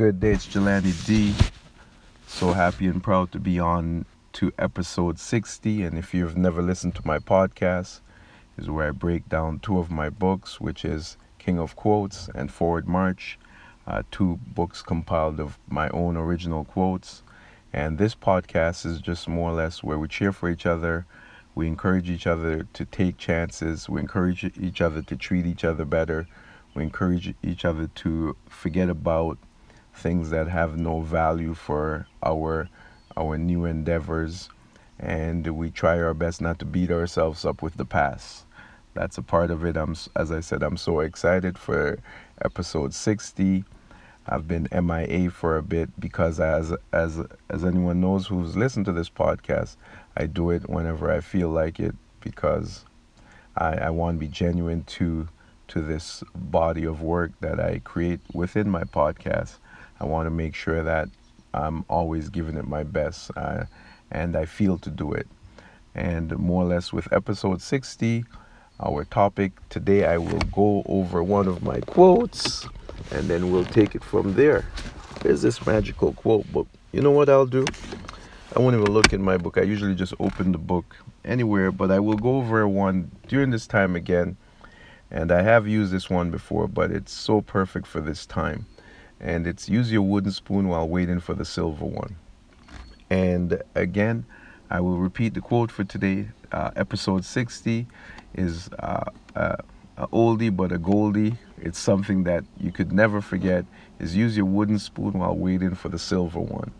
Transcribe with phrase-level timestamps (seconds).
[0.00, 0.30] good day?
[0.30, 1.34] It's Jelani D.
[2.26, 5.82] So happy and proud to be on to episode 60.
[5.82, 8.00] And if you've never listened to my podcast,
[8.56, 12.50] is where I break down two of my books, which is King of Quotes and
[12.50, 13.38] Forward March,
[13.86, 17.22] uh, two books compiled of my own original quotes.
[17.70, 21.04] And this podcast is just more or less where we cheer for each other.
[21.54, 23.86] We encourage each other to take chances.
[23.86, 26.26] We encourage each other to treat each other better.
[26.72, 29.36] We encourage each other to forget about
[29.94, 32.68] things that have no value for our
[33.16, 34.48] our new endeavors
[34.98, 38.44] and we try our best not to beat ourselves up with the past.
[38.94, 39.76] That's a part of it.
[39.76, 41.98] I'm as i said i'm so excited for
[42.42, 43.64] episode 60
[44.26, 48.92] i've been mia for a bit because as as as anyone knows who's listened to
[48.92, 49.76] this podcast
[50.16, 52.84] i do it whenever i feel like it because
[53.56, 55.28] i i want to be genuine to
[55.68, 59.58] to this body of work that i create within my podcast
[60.00, 61.08] I want to make sure that
[61.52, 63.64] I'm always giving it my best uh,
[64.10, 65.28] and I feel to do it.
[65.94, 68.24] And more or less with episode 60,
[68.80, 72.66] our topic today, I will go over one of my quotes
[73.10, 74.64] and then we'll take it from there.
[75.20, 76.68] There's this magical quote book.
[76.92, 77.66] You know what I'll do?
[78.56, 79.58] I won't even look in my book.
[79.58, 83.66] I usually just open the book anywhere, but I will go over one during this
[83.66, 84.36] time again.
[85.10, 88.64] And I have used this one before, but it's so perfect for this time
[89.20, 92.16] and it's use your wooden spoon while waiting for the silver one.
[93.10, 94.24] And again,
[94.70, 96.28] I will repeat the quote for today.
[96.52, 97.86] Uh, episode 60
[98.34, 99.04] is uh,
[99.36, 99.56] uh,
[99.96, 101.36] a oldie but a goldie.
[101.58, 103.66] It's something that you could never forget.
[103.98, 106.72] Is use your wooden spoon while waiting for the silver one.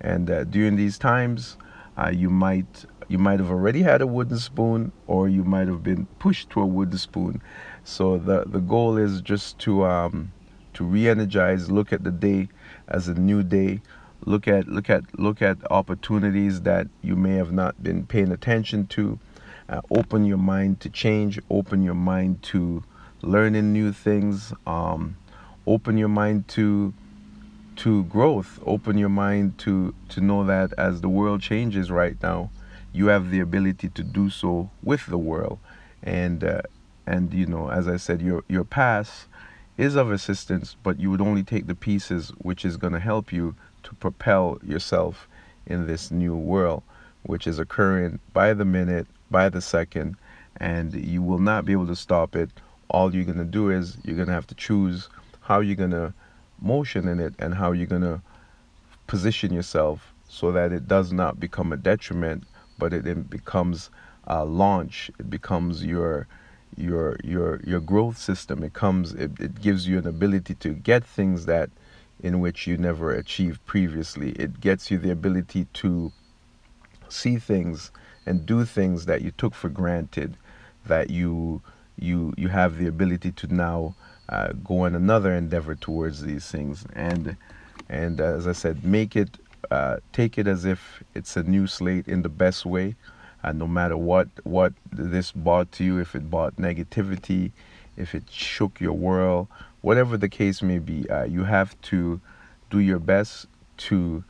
[0.00, 1.56] And uh, during these times,
[1.96, 5.82] uh, you might you might have already had a wooden spoon, or you might have
[5.84, 7.40] been pushed to a wooden spoon.
[7.84, 10.32] So the the goal is just to um,
[10.76, 12.48] to re-energize look at the day
[12.88, 13.80] as a new day
[14.24, 18.86] look at look at look at opportunities that you may have not been paying attention
[18.86, 19.18] to.
[19.68, 22.84] Uh, open your mind to change open your mind to
[23.22, 25.16] learning new things um,
[25.66, 26.94] open your mind to
[27.74, 32.48] to growth open your mind to to know that as the world changes right now
[32.92, 35.58] you have the ability to do so with the world.
[36.02, 36.62] And uh,
[37.06, 39.26] and you know as i said your your past
[39.78, 43.32] is of assistance, but you would only take the pieces which is going to help
[43.32, 45.28] you to propel yourself
[45.66, 46.82] in this new world,
[47.24, 50.16] which is occurring by the minute, by the second,
[50.58, 52.50] and you will not be able to stop it.
[52.88, 55.08] All you're going to do is you're going to have to choose
[55.40, 56.14] how you're going to
[56.60, 58.20] motion in it and how you're going to
[59.06, 62.44] position yourself so that it does not become a detriment,
[62.78, 63.90] but it, it becomes
[64.26, 65.10] a launch.
[65.18, 66.26] It becomes your
[66.76, 68.62] your your your growth system.
[68.62, 71.70] It comes it, it gives you an ability to get things that
[72.22, 74.30] in which you never achieved previously.
[74.32, 76.12] It gets you the ability to
[77.08, 77.90] see things
[78.24, 80.36] and do things that you took for granted
[80.86, 81.62] that you
[81.98, 83.94] you you have the ability to now
[84.28, 86.84] uh, go on another endeavor towards these things.
[86.94, 87.36] And
[87.88, 89.38] and as i said make it
[89.70, 92.94] uh, take it as if it's a new slate in the best way
[93.46, 97.52] and no matter what what this brought to you if it brought negativity
[97.96, 99.48] if it shook your world
[99.80, 102.20] whatever the case may be uh, you have to
[102.68, 103.46] do your best
[103.78, 104.22] to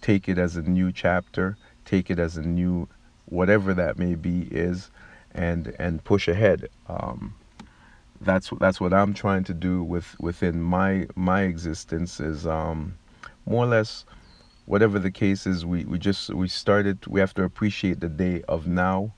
[0.00, 2.88] take it as a new chapter take it as a new
[3.26, 4.90] whatever that may be is
[5.32, 6.68] and and push ahead.
[6.88, 7.34] Um,
[8.20, 12.96] that's that's what I'm trying to do with within my my existence is um,
[13.46, 14.04] more or less
[14.70, 17.04] whatever the case is, we, we just we started.
[17.08, 19.12] We have to appreciate the day of now.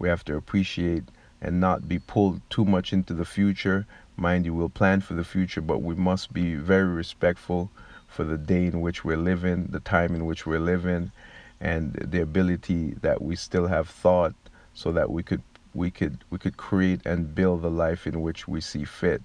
[0.00, 1.04] We have to appreciate
[1.40, 3.86] and not be pulled too much into the future.
[4.16, 7.70] Mind you, we'll plan for the future, but we must be very respectful
[8.08, 11.12] for the day in which we're living, the time in which we're living,
[11.60, 14.34] and the ability that we still have thought,
[14.74, 15.42] so that we could
[15.72, 19.22] we could we could create and build the life in which we see fit.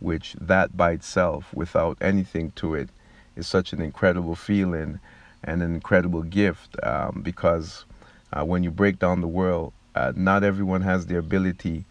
[0.00, 2.90] Which that by itself, without anything to it,
[3.36, 5.00] is such an incredible feeling
[5.42, 7.84] and an incredible gift um, because
[8.32, 11.84] uh, when you break down the world, uh, not everyone has the ability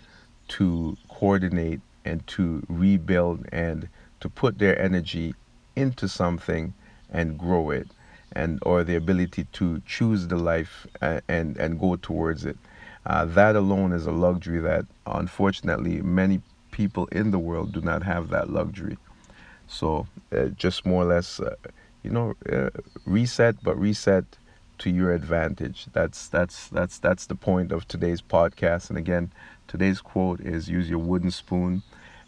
[0.48, 3.88] to coordinate and to rebuild and
[4.20, 5.34] to put their energy
[5.76, 6.74] into something
[7.12, 7.88] and grow it
[8.34, 12.58] and or the ability to choose the life and uh, and, and go towards it.
[13.06, 16.42] Uh, that alone is a luxury that unfortunately many
[16.72, 18.98] people in the world do not have that luxury
[19.74, 21.56] so uh, just more or less, uh,
[22.04, 22.70] you know, uh,
[23.06, 24.26] reset, but reset
[24.80, 25.88] to your advantage.
[25.94, 28.90] That's that's that's that's the point of today's podcast.
[28.90, 29.32] And again,
[29.68, 31.82] today's quote is: "Use your wooden spoon,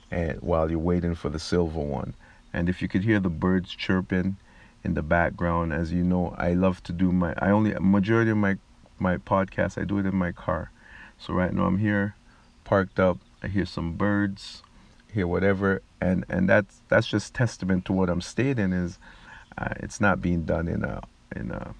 [0.09, 2.13] and while you're waiting for the silver one."
[2.51, 4.37] And if you could hear the birds chirping
[4.83, 7.35] in the background, as you know, I love to do my.
[7.37, 8.57] I only majority of my
[8.97, 10.71] my podcast I do it in my car.
[11.19, 12.15] So right now I'm here,
[12.63, 13.19] parked up.
[13.43, 14.63] I hear some birds,
[15.15, 18.99] hear whatever, and and that's that's just testament to what I'm stating is,
[19.57, 21.01] uh, it's not being done in a
[21.35, 21.73] in a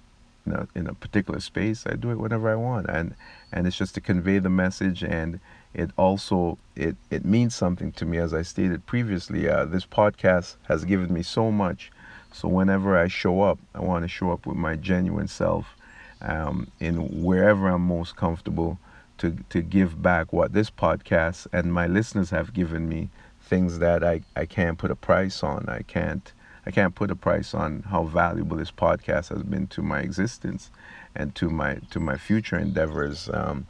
[0.46, 1.86] in a, in a particular space.
[1.86, 3.14] I do it whenever I want, and
[3.52, 5.38] and it's just to convey the message, and
[5.74, 8.18] it also it it means something to me.
[8.18, 11.92] As I stated previously, uh, this podcast has given me so much.
[12.32, 15.74] So whenever I show up, I want to show up with my genuine self,
[16.20, 18.78] um, in wherever I'm most comfortable,
[19.18, 23.08] to to give back what this podcast and my listeners have given me,
[23.46, 25.68] things that I I can't put a price on.
[25.68, 26.32] I can't
[26.66, 30.70] I can't put a price on how valuable this podcast has been to my existence
[31.14, 33.30] and to my to my future endeavors.
[33.32, 33.66] Um,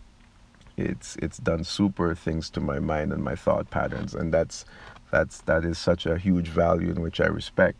[0.76, 4.64] it's it's done super things to my mind and my thought patterns, and that's
[5.10, 7.78] that's that is such a huge value in which I respect.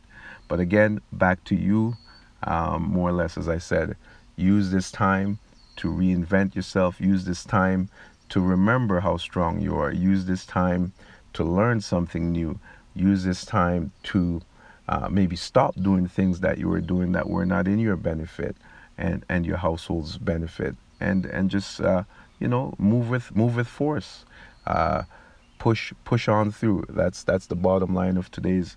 [0.48, 1.96] But again, back to you,
[2.42, 3.96] um, more or less as I said,
[4.36, 5.38] use this time
[5.76, 7.00] to reinvent yourself.
[7.00, 7.88] Use this time
[8.28, 9.92] to remember how strong you are.
[9.92, 10.92] Use this time
[11.36, 12.58] to learn something new.
[12.94, 14.40] Use this time to
[14.88, 18.56] uh, maybe stop doing things that you were doing that were not in your benefit
[18.96, 20.76] and, and your household's benefit.
[20.98, 22.04] And and just uh,
[22.38, 24.24] you know move with move with force.
[24.66, 25.02] Uh,
[25.58, 26.86] push push on through.
[26.88, 28.76] That's that's the bottom line of today's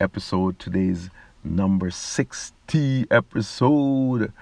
[0.00, 1.08] episode today's
[1.44, 4.32] number 60 episode.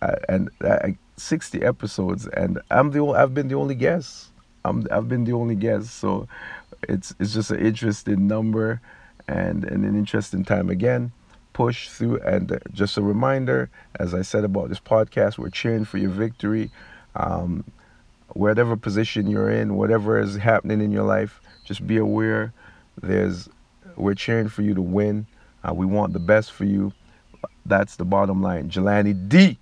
[0.00, 2.28] Uh, and uh, 60 episodes.
[2.28, 4.31] And I'm the I've been the only guest
[4.64, 6.28] I'm, I've been the only guest so
[6.88, 8.80] it's it's just an interesting number
[9.28, 11.12] and, and an interesting time again.
[11.52, 15.98] Push through, and just a reminder, as I said about this podcast, we're cheering for
[15.98, 16.70] your victory.
[17.14, 17.64] Um,
[18.28, 22.54] whatever position you're in, whatever is happening in your life, just be aware.
[23.02, 23.50] There's,
[23.96, 25.26] we're cheering for you to win.
[25.62, 26.92] Uh, we want the best for you.
[27.66, 28.70] That's the bottom line.
[28.70, 29.58] Jelani D.